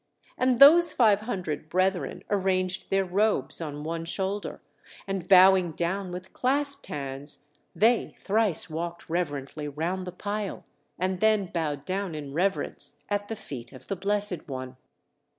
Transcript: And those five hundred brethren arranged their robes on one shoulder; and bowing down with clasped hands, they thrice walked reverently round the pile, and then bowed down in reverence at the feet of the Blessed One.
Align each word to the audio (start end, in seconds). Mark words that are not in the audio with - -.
And 0.35 0.57
those 0.57 0.93
five 0.93 1.21
hundred 1.21 1.69
brethren 1.69 2.23
arranged 2.31 2.89
their 2.89 3.05
robes 3.05 3.61
on 3.61 3.83
one 3.83 4.03
shoulder; 4.05 4.59
and 5.05 5.27
bowing 5.27 5.73
down 5.73 6.11
with 6.11 6.33
clasped 6.33 6.87
hands, 6.87 7.43
they 7.75 8.15
thrice 8.17 8.67
walked 8.67 9.07
reverently 9.11 9.67
round 9.67 10.07
the 10.07 10.11
pile, 10.11 10.65
and 10.97 11.19
then 11.19 11.45
bowed 11.53 11.85
down 11.85 12.15
in 12.15 12.33
reverence 12.33 13.03
at 13.09 13.27
the 13.27 13.35
feet 13.35 13.71
of 13.73 13.85
the 13.85 13.95
Blessed 13.95 14.47
One. 14.47 14.75